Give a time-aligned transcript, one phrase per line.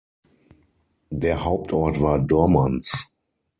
[1.11, 3.05] Der Hauptort war Dormans.